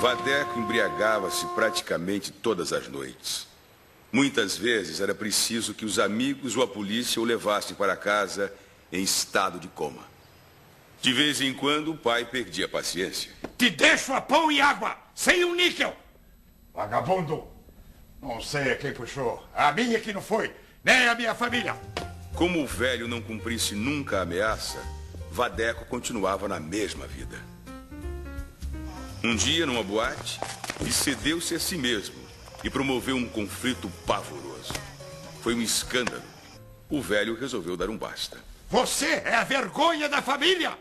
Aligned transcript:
Vadeco 0.00 0.58
embriagava-se 0.58 1.44
praticamente 1.48 2.32
todas 2.32 2.72
as 2.72 2.88
noites. 2.88 3.46
Muitas 4.10 4.56
vezes 4.56 4.98
era 4.98 5.14
preciso 5.14 5.74
que 5.74 5.84
os 5.84 5.98
amigos 5.98 6.56
ou 6.56 6.62
a 6.62 6.66
polícia 6.66 7.20
o 7.20 7.24
levassem 7.24 7.76
para 7.76 7.94
casa 7.94 8.50
em 8.90 9.02
estado 9.02 9.60
de 9.60 9.68
coma. 9.68 10.02
De 11.02 11.12
vez 11.12 11.42
em 11.42 11.52
quando, 11.52 11.90
o 11.90 11.98
pai 11.98 12.24
perdia 12.24 12.64
a 12.64 12.68
paciência. 12.68 13.30
Te 13.58 13.68
deixo 13.68 14.14
a 14.14 14.22
pão 14.22 14.50
e 14.50 14.58
água, 14.58 14.96
sem 15.14 15.44
um 15.44 15.54
níquel! 15.54 15.94
Vagabundo! 16.72 17.46
Não 18.22 18.40
sei 18.40 18.72
a 18.72 18.76
quem 18.76 18.94
puxou. 18.94 19.46
A 19.54 19.70
minha 19.70 20.00
que 20.00 20.14
não 20.14 20.22
foi, 20.22 20.50
nem 20.82 21.08
a 21.08 21.14
minha 21.14 21.34
família. 21.34 21.76
Como 22.34 22.62
o 22.62 22.66
velho 22.66 23.06
não 23.06 23.20
cumprisse 23.20 23.74
nunca 23.74 24.20
a 24.20 24.22
ameaça, 24.22 24.82
Vadeco 25.30 25.84
continuava 25.84 26.48
na 26.48 26.58
mesma 26.58 27.06
vida. 27.06 27.49
Um 29.22 29.36
dia, 29.36 29.66
numa 29.66 29.82
boate, 29.82 30.40
excedeu-se 30.86 31.54
a 31.54 31.60
si 31.60 31.76
mesmo 31.76 32.16
e 32.64 32.70
promoveu 32.70 33.16
um 33.16 33.28
conflito 33.28 33.90
pavoroso. 34.06 34.72
Foi 35.42 35.54
um 35.54 35.60
escândalo. 35.60 36.22
O 36.88 37.02
velho 37.02 37.38
resolveu 37.38 37.76
dar 37.76 37.90
um 37.90 37.98
basta. 37.98 38.38
Você 38.70 39.06
é 39.06 39.34
a 39.34 39.44
vergonha 39.44 40.08
da 40.08 40.22
família! 40.22 40.76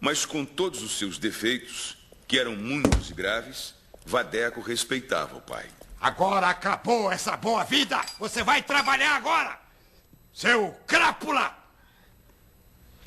Mas 0.00 0.24
com 0.24 0.44
todos 0.44 0.82
os 0.84 0.98
seus 0.98 1.18
defeitos, 1.18 1.98
que 2.28 2.38
eram 2.38 2.54
muitos 2.54 3.10
e 3.10 3.14
graves, 3.14 3.74
Vadeco 4.06 4.60
respeitava 4.60 5.36
o 5.36 5.40
pai. 5.40 5.66
Agora 6.00 6.48
acabou 6.48 7.10
essa 7.10 7.36
boa 7.36 7.64
vida! 7.64 8.00
Você 8.20 8.44
vai 8.44 8.62
trabalhar 8.62 9.16
agora! 9.16 9.58
Seu 10.32 10.70
crápula! 10.86 11.58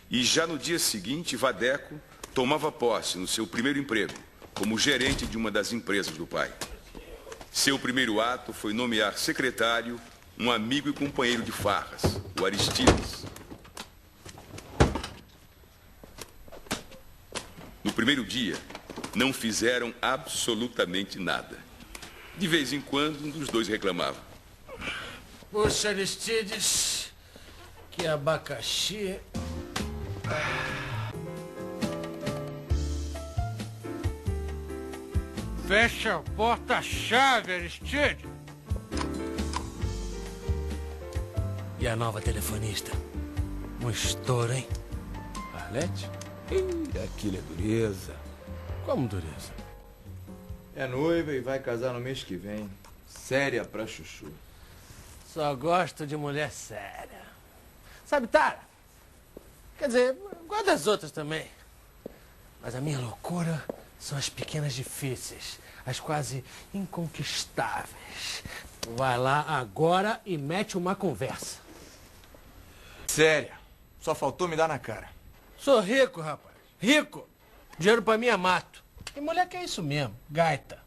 E 0.10 0.26
já 0.26 0.46
no 0.46 0.58
dia 0.58 0.78
seguinte, 0.78 1.38
Vadeco 1.38 2.02
tomava 2.34 2.70
posse 2.70 3.18
no 3.18 3.28
seu 3.28 3.48
primeiro 3.48 3.80
emprego, 3.80 4.14
como 4.54 4.78
gerente 4.78 5.26
de 5.26 5.38
uma 5.38 5.52
das 5.52 5.74
empresas 5.74 6.16
do 6.16 6.28
pai. 6.28 6.52
Seu 7.52 7.78
primeiro 7.78 8.22
ato 8.22 8.54
foi 8.54 8.74
nomear 8.74 9.18
secretário 9.18 10.00
um 10.40 10.52
amigo 10.52 10.90
e 10.90 10.94
companheiro 10.94 11.44
de 11.44 11.52
farras, 11.52 12.02
o 12.40 12.46
Aristides. 12.46 13.26
No 17.84 17.92
primeiro 17.94 18.24
dia, 18.24 18.56
não 19.16 19.34
fizeram 19.34 19.94
absolutamente 20.02 21.20
nada. 21.20 21.58
De 22.38 22.48
vez 22.48 22.74
em 22.74 22.82
quando, 22.82 23.26
um 23.26 23.30
dos 23.30 23.50
dois 23.50 23.68
reclamava. 23.68 24.18
Poxa, 25.52 25.90
Aristides, 25.90 27.12
que 27.92 28.08
abacaxi. 28.08 29.20
Fecha 35.72 36.18
a 36.18 36.20
porta-chave, 36.36 37.54
Aristides. 37.54 38.26
E 41.80 41.88
a 41.88 41.96
nova 41.96 42.20
telefonista? 42.20 42.92
Um 43.82 43.90
estouro, 43.90 44.52
hein? 44.52 44.68
Arlete? 45.54 46.10
Ih, 46.52 47.00
aquilo 47.02 47.38
é 47.38 47.42
dureza. 47.42 48.14
Como 48.86 49.08
dureza? 49.08 49.54
É 50.76 50.86
noiva 50.86 51.32
e 51.32 51.40
vai 51.40 51.60
casar 51.60 51.94
no 51.94 52.02
mês 52.02 52.22
que 52.22 52.36
vem. 52.36 52.70
Séria 53.08 53.64
pra 53.64 53.88
chuchu. 53.88 54.28
Só 55.34 55.56
gosto 55.56 56.06
de 56.06 56.18
mulher 56.18 56.52
séria. 56.52 57.22
Sabe, 58.06 58.28
Tara? 58.28 58.60
Quer 59.80 59.88
dizer, 59.88 60.18
gosto 60.50 60.66
das 60.66 60.86
outras 60.86 61.12
também. 61.14 61.48
Mas 62.62 62.76
a 62.76 62.82
minha 62.82 63.00
loucura 63.00 63.64
são 64.02 64.18
as 64.18 64.28
pequenas 64.28 64.74
difíceis, 64.74 65.60
as 65.86 66.00
quase 66.00 66.44
inconquistáveis. 66.74 68.44
Vai 68.98 69.18
lá 69.18 69.46
agora 69.48 70.20
e 70.26 70.38
mete 70.38 70.76
uma 70.76 70.96
conversa. 70.96 71.60
Séria. 73.08 73.62
Só 74.02 74.16
faltou 74.16 74.48
me 74.48 74.56
dar 74.56 74.68
na 74.68 74.80
cara. 74.80 75.08
Sou 75.56 75.80
rico, 75.80 76.20
rapaz. 76.20 76.56
Rico. 76.80 77.30
Dinheiro 77.78 78.02
pra 78.02 78.18
mim 78.18 78.28
é 78.28 78.36
mato. 78.36 78.84
E 79.16 79.22
mulher 79.22 79.48
que 79.48 79.56
é 79.56 79.64
isso 79.64 79.84
mesmo, 79.84 80.18
gaita. 80.28 80.80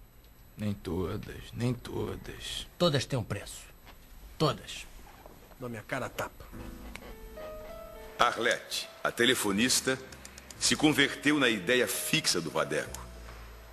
Nem 0.58 0.72
todas, 0.72 1.36
nem 1.52 1.72
todas. 1.72 2.66
Todas 2.76 3.04
têm 3.06 3.18
um 3.18 3.22
preço. 3.22 3.62
Todas. 4.36 4.86
Dou 5.60 5.68
minha 5.68 5.82
cara 5.82 6.06
a 6.06 6.08
tapa. 6.08 6.44
Arlete, 8.18 8.88
a 9.02 9.12
telefonista, 9.12 9.98
se 10.58 10.74
converteu 10.74 11.38
na 11.38 11.48
ideia 11.48 11.86
fixa 11.86 12.40
do 12.40 12.50
Vadeco. 12.50 13.03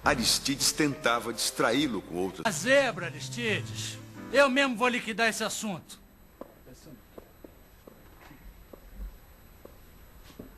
Aristides 0.03 0.71
tentava 0.71 1.31
distraí-lo 1.31 2.01
com 2.01 2.15
outros. 2.15 2.45
A 2.45 2.51
zebra, 2.51 3.05
Aristides. 3.05 3.97
Eu 4.33 4.49
mesmo 4.49 4.75
vou 4.75 4.87
liquidar 4.87 5.29
esse 5.29 5.43
assunto. 5.43 5.99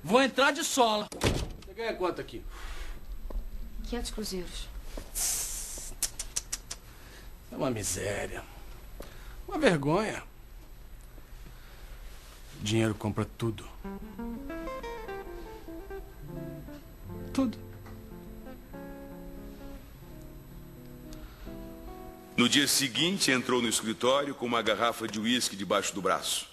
Vou 0.04 0.22
entrar 0.22 0.52
de 0.52 0.64
sola. 0.64 1.08
Você 1.66 1.74
ganha 1.74 1.94
quanto 1.94 2.22
aqui? 2.22 2.44
500 3.86 4.12
cruzeiros. 4.12 4.68
É 7.52 7.56
uma 7.56 7.70
miséria. 7.70 8.44
Uma 9.48 9.58
vergonha. 9.58 10.24
Dinheiro 12.62 12.96
compra 12.96 13.26
tudo. 13.38 13.68
Tudo. 17.34 17.73
No 22.36 22.50
dia 22.50 22.68
seguinte, 22.68 23.30
entrou 23.30 23.62
no 23.62 23.70
escritório 23.70 24.34
com 24.34 24.46
uma 24.46 24.62
garrafa 24.62 25.08
de 25.08 25.20
uísque 25.20 25.56
debaixo 25.56 25.94
do 25.94 26.02
braço. 26.02 26.50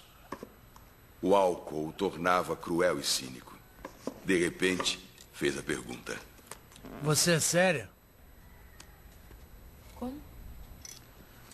O 1.19 1.35
álcool 1.35 1.87
o 1.87 1.91
tornava 1.91 2.55
cruel 2.55 2.99
e 2.99 3.03
cínico. 3.03 3.57
De 4.23 4.37
repente, 4.37 4.99
fez 5.33 5.57
a 5.57 5.63
pergunta. 5.63 6.15
Você 7.01 7.31
é 7.31 7.39
séria? 7.39 7.89
Como? 9.95 10.21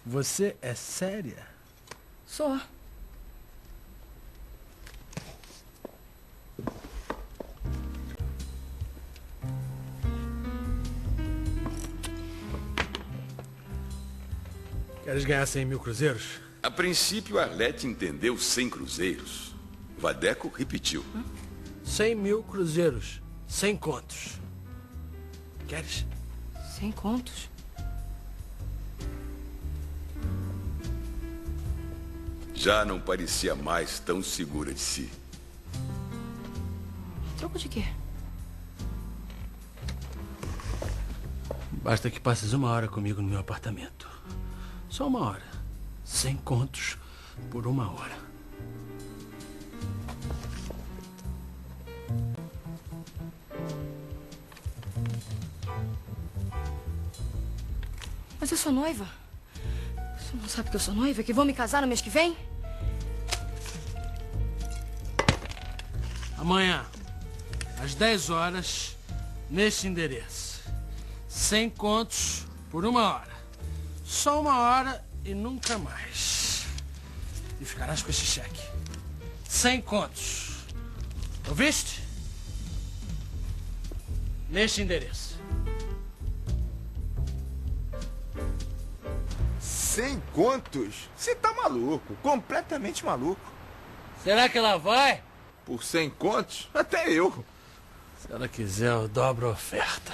Você 0.06 0.58
é 0.62 0.76
séria? 0.76 1.48
Sou. 2.26 2.60
Queres 15.07 15.23
ganhar 15.23 15.45
100 15.45 15.63
mil 15.63 15.79
cruzeiros? 15.79 16.41
A 16.62 16.69
princípio, 16.69 17.40
Arlete 17.40 17.88
entendeu 17.88 18.38
100 18.38 18.69
cruzeiros. 18.69 19.56
Vadeco 19.97 20.50
repetiu. 20.50 21.01
100 21.85 22.13
mil 22.13 22.44
cruzeiros. 22.44 23.22
100 23.47 23.78
contos. 23.78 24.38
Queres? 25.66 26.06
Sem 26.78 26.91
contos? 26.91 27.50
Já 32.53 32.84
não 32.84 33.00
parecia 33.00 33.56
mais 33.56 34.00
tão 34.00 34.22
segura 34.22 34.74
de 34.74 34.81
si. 34.81 35.09
Troco 37.38 37.57
de 37.57 37.69
quê? 37.69 37.85
Basta 41.81 42.09
que 42.09 42.19
passes 42.19 42.51
uma 42.51 42.69
hora 42.72 42.89
comigo 42.89 43.22
no 43.22 43.29
meu 43.29 43.39
apartamento. 43.39 44.06
Só 44.90 45.08
uma 45.08 45.20
hora. 45.20 45.44
100 46.03 46.38
contos 46.38 46.98
por 47.52 47.68
uma 47.68 47.92
hora. 47.92 48.18
Mas 58.39 58.51
eu 58.51 58.57
sou 58.57 58.72
noiva. 58.72 59.06
Você 60.18 60.36
não 60.36 60.48
sabe 60.48 60.69
que 60.69 60.75
eu 60.75 60.80
sou 60.80 60.94
noiva? 60.94 61.22
Que 61.24 61.34
vou 61.34 61.45
me 61.45 61.54
casar 61.54 61.81
no 61.81 61.88
mês 61.88 62.01
que 62.01 62.10
vem? 62.10 62.36
Amanhã, 66.38 66.86
às 67.84 67.94
10 67.94 68.30
horas, 68.30 68.95
neste 69.50 69.88
endereço. 69.88 70.62
100 71.28 71.72
contos 71.72 72.45
por 72.72 72.86
uma 72.86 73.13
hora. 73.13 73.37
Só 74.07 74.39
uma 74.39 74.57
hora 74.57 75.06
e 75.25 75.33
nunca 75.33 75.77
mais. 75.77 76.65
E 77.59 77.65
ficarás 77.65 78.01
com 78.01 78.09
esse 78.09 78.25
cheque. 78.25 78.62
100 79.44 79.81
contos. 79.81 80.65
Ouviste? 81.50 82.01
Neste 84.50 84.81
endereço. 84.81 85.38
Cem 89.59 90.21
contos? 90.33 91.10
Você 91.18 91.36
tá 91.36 91.51
maluco, 91.53 92.15
completamente 92.24 93.03
maluco. 93.03 93.42
Será 94.24 94.48
que 94.48 94.57
ela 94.57 94.77
vai? 94.77 95.21
Por 95.65 95.83
cem 95.83 96.10
contos? 96.10 96.69
Até 96.74 97.12
eu. 97.12 97.44
Se 98.21 98.31
ela 98.31 98.48
quiser, 98.48 98.92
eu 98.92 99.10
dobro 99.10 99.48
a 99.48 99.51
oferta. 99.51 100.13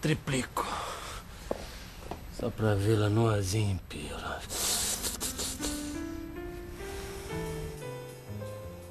triplico. 0.00 0.66
Só 2.40 2.48
pra 2.48 2.74
vê-la 2.74 3.10
nuazinha 3.10 3.72
em 3.72 3.76
pila. 3.86 4.40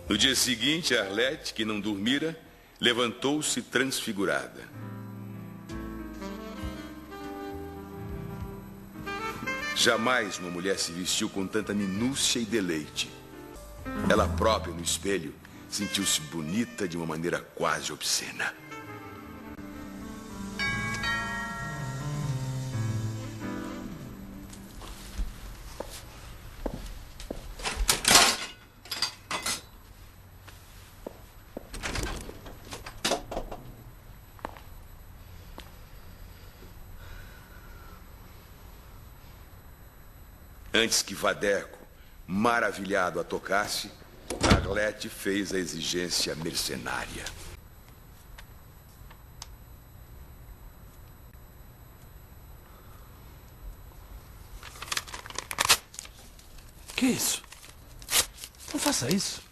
No 0.08 0.16
dia 0.16 0.36
seguinte, 0.36 0.96
Arlete, 0.96 1.56
que 1.56 1.66
não 1.66 1.80
dormira, 1.80 2.40
levantou-se 2.80 3.60
transfigurada. 3.64 4.70
Jamais 9.76 10.38
uma 10.38 10.52
mulher 10.52 10.78
se 10.78 10.92
vestiu 10.92 11.28
com 11.28 11.48
tanta 11.48 11.74
minúcia 11.74 12.40
e 12.40 12.46
deleite. 12.46 13.10
Ela 14.08 14.28
própria, 14.28 14.72
no 14.72 14.84
espelho, 14.84 15.34
sentiu-se 15.68 16.22
bonita 16.22 16.88
de 16.88 16.96
uma 16.98 17.06
maneira 17.08 17.40
quase 17.56 17.92
obscena. 17.92 18.54
Antes 40.82 41.02
que 41.02 41.14
Vadeco, 41.14 41.78
maravilhado, 42.26 43.20
a 43.20 43.24
tocasse, 43.26 43.92
Arlete 44.50 45.10
fez 45.10 45.54
a 45.54 45.58
exigência 45.58 46.34
mercenária. 46.36 47.26
Que 56.96 57.08
isso? 57.08 57.44
Não 58.72 58.80
faça 58.80 59.14
isso. 59.14 59.50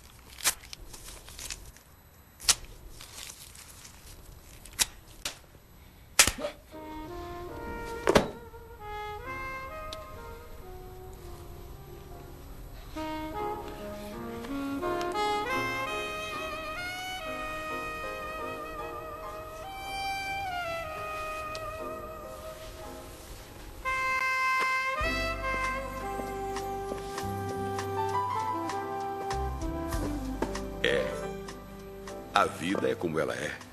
É. 30.87 31.05
A 32.33 32.45
vida 32.45 32.89
é 32.89 32.95
como 32.95 33.19
ela 33.19 33.33
é. 33.33 33.66